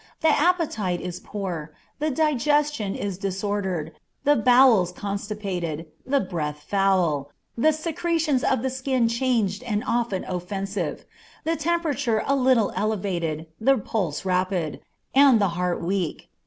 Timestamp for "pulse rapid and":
13.77-15.39